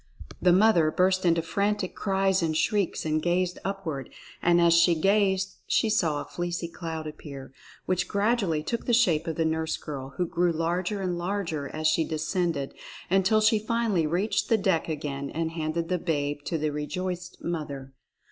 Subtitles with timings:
[0.41, 4.09] The mother burst into frantic cries and shrieks and gazed upward;
[4.41, 7.53] and as she gazed she saw a fleecy cloud appear,
[7.85, 11.69] which grad ually took the shape of the nurse girl, who grew larger and larger
[11.69, 12.73] as she descended,
[13.11, 17.93] until she finally reached the deck again and handed the babe to the rejoiced mother.